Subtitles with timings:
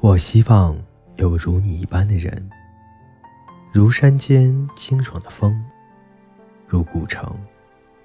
[0.00, 0.78] 我希望
[1.16, 2.48] 有如你一般的人，
[3.72, 5.60] 如山间清爽的风，
[6.68, 7.36] 如古城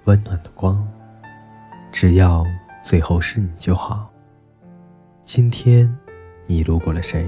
[0.05, 0.87] 温暖的光。
[1.91, 2.43] 只要
[2.83, 4.11] 最后是你就好。
[5.23, 5.95] 今天，
[6.47, 7.27] 你路过了谁？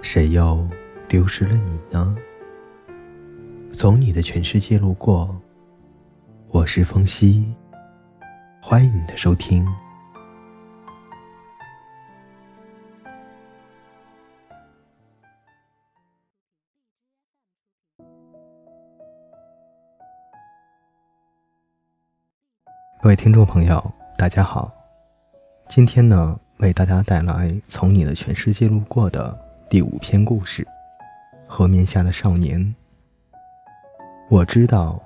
[0.00, 0.64] 谁又
[1.08, 2.16] 丢失了你呢？
[3.72, 5.36] 从你的全世界路过，
[6.48, 7.52] 我是风夕，
[8.62, 9.66] 欢迎你的收听。
[23.04, 24.72] 各位听众朋友，大家好。
[25.68, 30.62] 今天呢，为大家带来《从你的全世界路过》的第五篇故事
[31.46, 32.58] 《河面下的少年》。
[34.30, 34.98] 我知道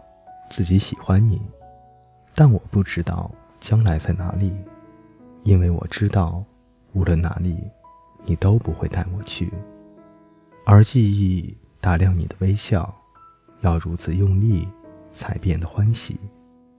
[0.49, 1.43] 自己喜欢你，
[2.37, 4.57] 但我不知道将来在哪里，
[5.43, 6.45] 因为我知道，
[6.93, 7.59] 无论哪里，
[8.25, 9.53] 你都不会带我去。
[10.65, 12.95] 而记忆打量你的微笑，
[13.63, 14.69] 要如此用力，
[15.17, 16.21] 才变得欢喜。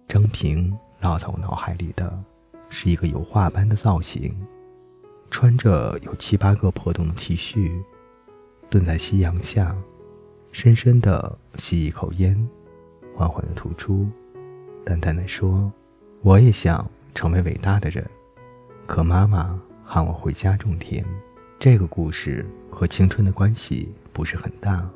[0.07, 0.73] 张平。
[1.01, 2.23] 烙在我脑海里的，
[2.69, 4.35] 是一个油画般的造型，
[5.29, 7.71] 穿着有七八个破洞的 T 恤，
[8.69, 9.75] 蹲在夕阳下，
[10.51, 12.35] 深深的吸一口烟，
[13.15, 14.07] 缓缓的吐出，
[14.83, 15.71] 淡淡的说
[16.21, 18.05] ：“我也想成为伟大的人，
[18.85, 21.05] 可妈妈喊我回家种田。”
[21.59, 24.89] 这个故事和青春的关系不是很大，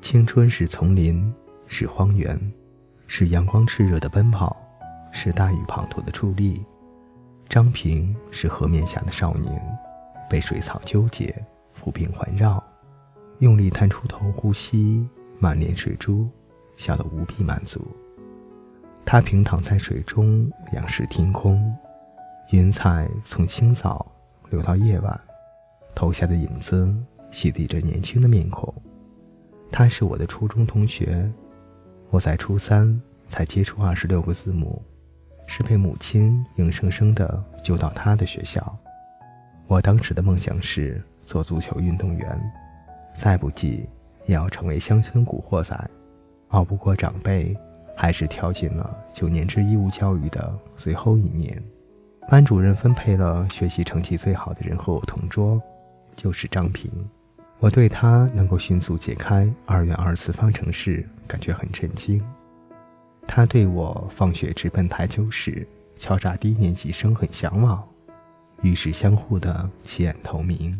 [0.00, 1.32] 青春是丛林，
[1.66, 2.52] 是荒原，
[3.06, 4.56] 是阳光炽热的奔跑。
[5.12, 6.64] 是大雨滂沱的矗立，
[7.48, 9.62] 张平是河面下的少年，
[10.28, 11.32] 被水草纠结，
[11.74, 12.62] 浮萍环绕，
[13.38, 15.06] 用力探出头呼吸，
[15.38, 16.28] 满脸水珠，
[16.76, 17.86] 笑得无比满足。
[19.04, 21.72] 他平躺在水中，仰视天空，
[22.50, 24.10] 云彩从清早
[24.50, 25.20] 流到夜晚，
[25.94, 26.96] 投下的影子
[27.30, 28.72] 洗涤着年轻的面孔。
[29.70, 31.30] 他是我的初中同学，
[32.10, 34.82] 我在初三才接触二十六个字母。
[35.46, 38.78] 是被母亲硬生生的救到他的学校。
[39.66, 42.52] 我当时的梦想是做足球运动员，
[43.14, 43.88] 再不济
[44.26, 45.90] 也要成为乡村古惑仔。
[46.48, 47.56] 熬不过长辈，
[47.96, 51.56] 还是跳进了九年制义务教育的最后一年。
[52.28, 55.60] 班主任分配了学习成绩最好的人和我同桌，
[56.14, 56.90] 就是张平。
[57.58, 62.22] 我对他能够迅速解开二元二次方程式感觉很震惊。
[63.34, 65.66] 他对我放学直奔台球室
[65.96, 67.82] 敲诈低年级生很向往，
[68.60, 70.78] 于是相互的弃暗投明。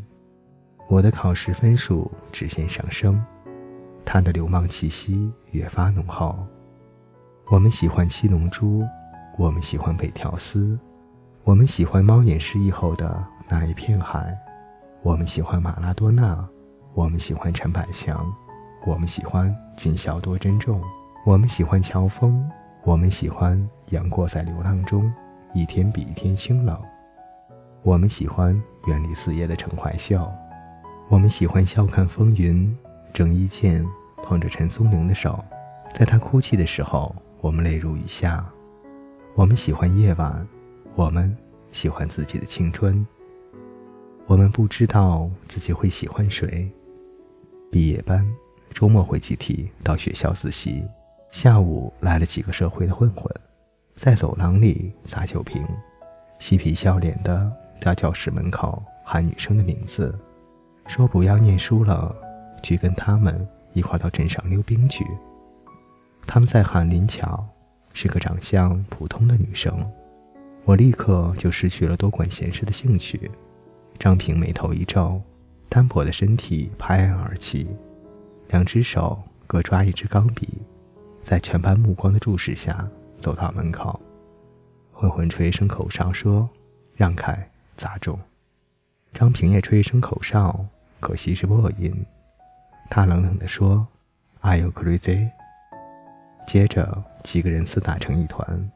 [0.86, 3.24] 我的考试分数直线上升，
[4.04, 6.46] 他的流氓气息越发浓厚。
[7.46, 8.86] 我们喜欢七龙珠，
[9.38, 10.78] 我们喜欢北条司，
[11.44, 14.36] 我们喜欢猫眼失忆后的那一片海，
[15.00, 16.46] 我们喜欢马拉多纳，
[16.92, 18.30] 我们喜欢陈百强，
[18.84, 20.82] 我们喜欢谨小多珍重。
[21.24, 22.50] 我们喜欢乔峰，
[22.82, 23.56] 我们喜欢
[23.90, 25.12] 杨过在流浪中
[25.54, 26.76] 一天比一天清冷。
[27.82, 30.28] 我们喜欢远离四野的陈怀秀，
[31.08, 32.76] 我们喜欢笑看风云。
[33.12, 33.86] 郑伊健
[34.22, 35.38] 捧着陈松伶的手，
[35.94, 38.44] 在他哭泣的时候，我们泪如雨下。
[39.34, 40.44] 我们喜欢夜晚，
[40.96, 41.36] 我们
[41.70, 43.06] 喜欢自己的青春。
[44.26, 46.68] 我们不知道自己会喜欢谁。
[47.70, 48.26] 毕业班，
[48.70, 50.82] 周末会集体到学校自习。
[51.32, 53.24] 下午来了几个社会的混混，
[53.96, 55.66] 在走廊里撒酒瓶，
[56.38, 57.50] 嬉皮笑脸的
[57.80, 60.14] 在教室门口喊女生的名字，
[60.86, 62.14] 说不要念书了，
[62.62, 65.06] 去跟他们一块到镇上溜冰去。
[66.26, 67.42] 他们在喊林巧，
[67.94, 69.74] 是个长相普通的女生，
[70.66, 73.30] 我立刻就失去了多管闲事的兴趣。
[73.98, 75.18] 张平眉头一皱，
[75.70, 77.66] 单薄的身体拍案而起，
[78.48, 80.46] 两只手各抓一支钢笔。
[81.22, 82.86] 在全班目光的注视下，
[83.20, 83.98] 走到门口，
[84.92, 86.48] 混混吹一声口哨说
[86.94, 88.18] ：“让开，砸中。”
[89.12, 90.64] 张平也吹一声口哨，
[90.98, 92.04] 可惜是破音。
[92.90, 93.86] 他冷冷地说
[94.40, 95.30] ：“Are you crazy？”
[96.44, 98.70] 接着几个人厮打成一团，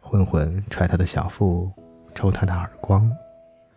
[0.00, 1.70] 混混踹他的小腹，
[2.14, 3.10] 抽他的耳光，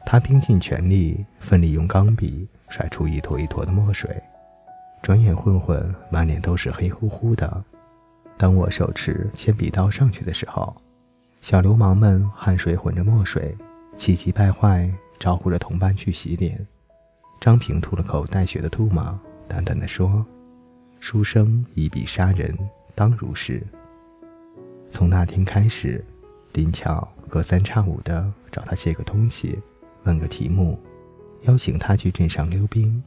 [0.06, 4.22] 他拼尽全力，奋力用钢笔甩出一坨一坨的墨水。
[5.04, 7.63] 转眼，混混满脸都是黑乎乎的。
[8.38, 10.75] 当我手持铅笔刀上去的时候，
[11.42, 13.57] 小流氓们汗水混着墨水，
[13.98, 16.66] 气急败坏，招呼着同伴去洗脸。
[17.39, 20.25] 张平吐了口带血的唾沫，淡淡的说
[21.00, 22.56] ：“书生一笔杀人，
[22.94, 23.62] 当如是。”
[24.89, 26.04] 从那天开始，
[26.54, 29.60] 林巧隔三差五的找他写个东西，
[30.04, 30.80] 问个题目，
[31.44, 33.01] 邀请他去镇上溜冰。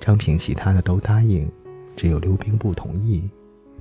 [0.00, 1.50] 张平其他的都答应，
[1.96, 3.28] 只有溜冰不同意。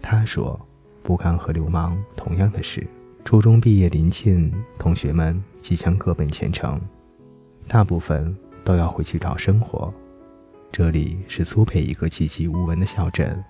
[0.02, 0.60] 他说
[1.04, 2.86] ：“不干和流氓同样的事。”
[3.26, 6.80] 初中毕业临近，同学们即将各奔前程，
[7.68, 8.34] 大部分
[8.64, 9.94] 都要回去找生活。
[10.72, 13.44] 这里是苏北一个寂寂无闻的小镇，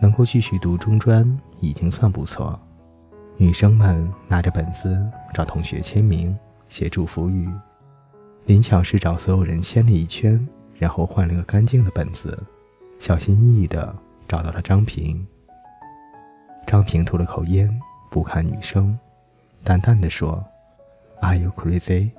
[0.00, 2.56] 能够继续读中专已经算不错。
[3.36, 6.36] 女生们拿着本子找同学签名，
[6.68, 7.48] 写祝福语。
[8.46, 10.46] 林巧是找所有人签了一圈，
[10.76, 12.40] 然后换了个干净的本子，
[13.00, 13.92] 小心翼翼地
[14.28, 15.26] 找到了张平。
[16.68, 17.80] 张平吐了口烟，
[18.10, 18.96] 不看女生，
[19.64, 20.44] 淡淡的说
[21.22, 22.10] ：“Are you crazy？”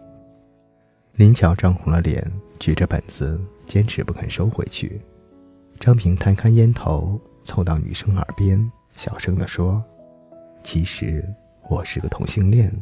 [1.14, 2.26] 林巧涨红了脸，
[2.58, 3.40] 举着本子。
[3.68, 5.00] 坚持不肯收回去，
[5.80, 8.60] 张平摊开烟头，凑到女生耳边，
[8.96, 9.84] 小声的说
[10.66, 11.24] ：“其实
[11.70, 12.74] 我是个同性恋。”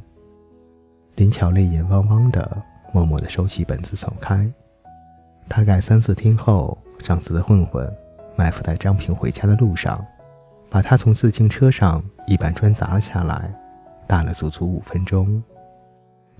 [1.18, 4.50] 林巧泪眼汪汪的，默默的收起本子走开。
[5.50, 7.94] 大概三四天后，上次的混混
[8.38, 10.02] 埋伏在张平回家的路上，
[10.69, 13.54] 把他从自行车上一板砖砸了下来，
[14.06, 15.42] 打了足足五分钟。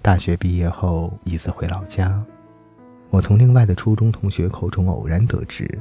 [0.02, 2.24] 大学毕业后，一次回老家。
[3.10, 5.80] 我从另外的初中同学口中偶然得知，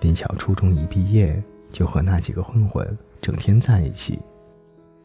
[0.00, 4.20] 林巧初中一毕业就和那几个混混整天在一起。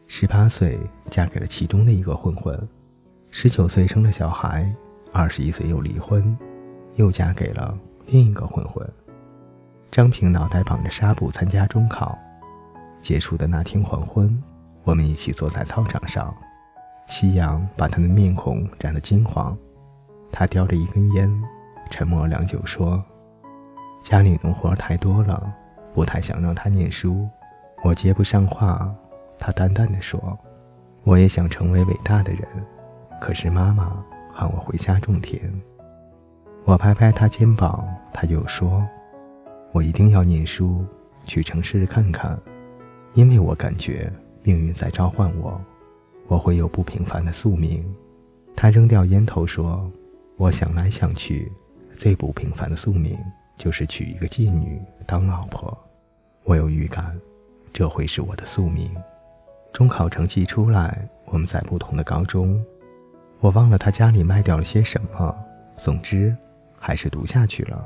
[0.07, 0.79] 十八岁
[1.09, 2.55] 嫁给了其中的一个混混，
[3.31, 4.71] 十九岁生了小孩，
[5.11, 6.37] 二十一岁又离婚，
[6.95, 8.87] 又嫁给了另一个混混。
[9.91, 12.17] 张平脑袋绑着纱布参加中考，
[13.05, 14.35] 结束的那天黄昏，
[14.83, 16.35] 我们一起坐在操场上，
[17.05, 19.55] 夕阳把他的面孔染得金黄，
[20.31, 21.31] 他叼着一根烟。
[21.91, 23.03] 沉默良久，说
[24.01, 25.53] ：“家里农活太多了，
[25.93, 27.29] 不太想让他念书。”
[27.85, 28.91] 我接不上话，
[29.37, 30.19] 他淡淡的说
[31.05, 32.41] ：“我也想成为伟大的人，
[33.21, 34.03] 可是妈妈
[34.33, 35.39] 喊我回家种田。”
[36.65, 38.83] 我拍拍他肩膀，他又说
[39.73, 40.83] ：“我一定要念书，
[41.23, 42.35] 去城市看看，
[43.15, 44.11] 因为我感觉
[44.43, 45.59] 命运在召唤我，
[46.27, 47.83] 我会有不平凡的宿命。”
[48.55, 49.89] 他扔掉烟头说
[50.37, 51.51] ：“我想来想去。”
[51.97, 53.17] 最不平凡的宿命
[53.57, 55.77] 就是娶一个妓女当老婆，
[56.43, 57.17] 我有预感，
[57.71, 58.93] 这会是我的宿命。
[59.71, 62.61] 中考成绩出来，我们在不同的高中，
[63.39, 65.33] 我忘了他家里卖掉了些什么，
[65.77, 66.35] 总之
[66.77, 67.85] 还是读下去了。